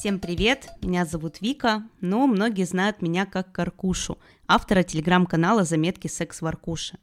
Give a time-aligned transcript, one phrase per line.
[0.00, 4.16] Всем привет, меня зовут Вика, но многие знают меня как Каркушу,
[4.48, 6.98] автора телеграм-канала «Заметки секс-воркуши».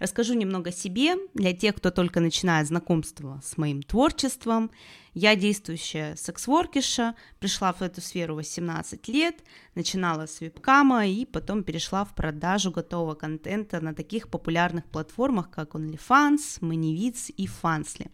[0.00, 4.72] Расскажу немного о себе для тех, кто только начинает знакомство с моим творчеством.
[5.14, 9.36] Я действующая секс-воркиша, пришла в эту сферу 18 лет,
[9.76, 15.76] начинала с вебкама и потом перешла в продажу готового контента на таких популярных платформах, как
[15.76, 18.10] OnlyFans, ManyVids и Fansly.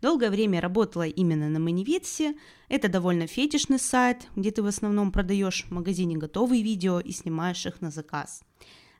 [0.00, 2.34] Долгое время работала именно на Манивитсе.
[2.68, 7.66] Это довольно фетишный сайт, где ты в основном продаешь в магазине готовые видео и снимаешь
[7.66, 8.42] их на заказ.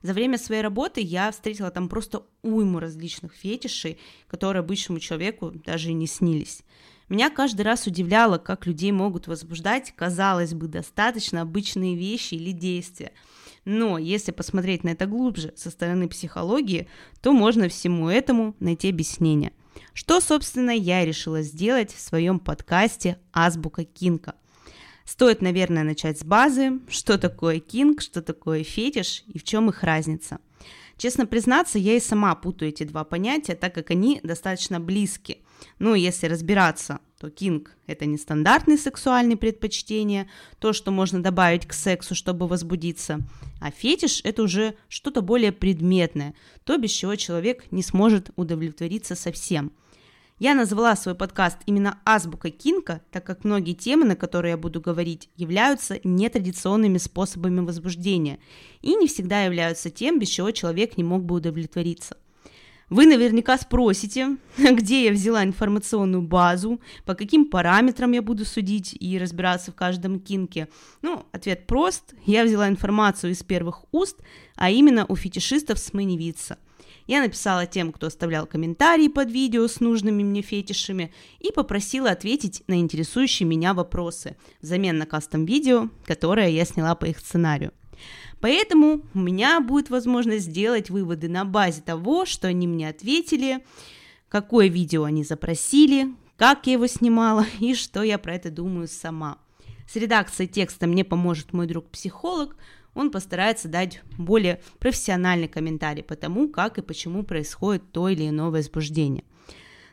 [0.02, 5.90] За время своей работы я встретила там просто уйму различных фетишей, которые обычному человеку даже
[5.90, 6.62] и не снились.
[7.08, 13.12] Меня каждый раз удивляло, как людей могут возбуждать, казалось бы, достаточно обычные вещи или действия.
[13.64, 16.88] Но если посмотреть на это глубже со стороны психологии,
[17.20, 19.52] то можно всему этому найти объяснение.
[19.94, 24.34] Что, собственно, я решила сделать в своем подкасте «Азбука Кинка».
[25.04, 29.82] Стоит, наверное, начать с базы, что такое кинг, что такое фетиш и в чем их
[29.82, 30.38] разница.
[30.96, 35.38] Честно признаться, я и сама путаю эти два понятия, так как они достаточно близки.
[35.78, 40.26] Ну, если разбираться, то кинг– это нестандартные сексуальные предпочтения,
[40.58, 43.20] то, что можно добавить к сексу, чтобы возбудиться,
[43.60, 49.72] а фетиш– это уже что-то более предметное, то, без чего человек не сможет удовлетвориться совсем–
[50.40, 54.80] я назвала свой подкаст именно «Азбука Кинка», так как многие темы, на которые я буду
[54.80, 58.38] говорить, являются нетрадиционными способами возбуждения
[58.80, 62.16] и не всегда являются тем, без чего человек не мог бы удовлетвориться.
[62.90, 69.18] Вы наверняка спросите, где я взяла информационную базу, по каким параметрам я буду судить и
[69.18, 70.68] разбираться в каждом кинке.
[71.00, 72.14] Ну, ответ прост.
[72.26, 74.18] Я взяла информацию из первых уст,
[74.56, 76.58] а именно у фетишистов с Маневица–
[77.10, 82.62] я написала тем, кто оставлял комментарии под видео с нужными мне фетишами и попросила ответить
[82.68, 87.72] на интересующие меня вопросы взамен на кастом-видео, которое я сняла по их сценарию.
[88.40, 93.64] Поэтому у меня будет возможность сделать выводы на базе того, что они мне ответили,
[94.28, 99.38] какое видео они запросили, как я его снимала и что я про это думаю сама.
[99.88, 102.56] С редакцией текста мне поможет мой друг-психолог–
[102.94, 108.50] он постарается дать более профессиональный комментарий по тому, как и почему происходит то или иное
[108.50, 109.24] возбуждение.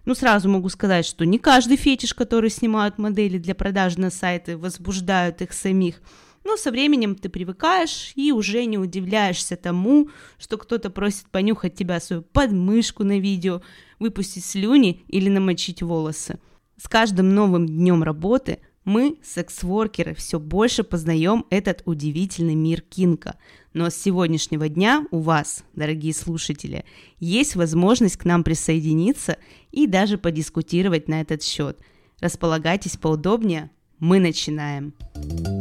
[0.05, 4.57] Ну, сразу могу сказать, что не каждый фетиш, который снимают модели для продажи на сайты,
[4.57, 6.01] возбуждают их самих.
[6.47, 10.07] Но со временем ты привыкаешь и уже не удивляешься тому,
[10.39, 13.61] что кто-то просит понюхать тебя свою подмышку на видео,
[13.99, 16.39] выпустить слюни или намочить волосы.
[16.81, 23.35] С каждым новым днем работы мы, секс-воркеры, все больше познаем этот удивительный мир Кинка.
[23.73, 26.85] Но с сегодняшнего дня у вас, дорогие слушатели,
[27.19, 29.35] есть возможность к нам присоединиться
[29.73, 31.77] и даже подискутировать на этот счет.
[32.21, 33.69] Располагайтесь поудобнее,
[33.99, 34.93] мы начинаем.
[35.13, 35.56] Thank